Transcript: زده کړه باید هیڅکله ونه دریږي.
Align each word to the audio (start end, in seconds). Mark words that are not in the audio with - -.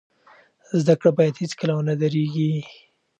زده 0.81 0.93
کړه 0.99 1.11
باید 1.17 1.39
هیڅکله 1.43 1.73
ونه 1.75 1.93
دریږي. 2.01 2.53